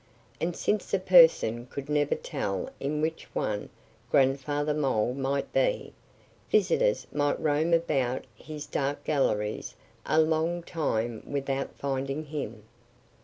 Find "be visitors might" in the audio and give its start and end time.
5.53-7.39